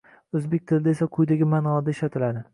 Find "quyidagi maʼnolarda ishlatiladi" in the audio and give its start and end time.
1.19-2.47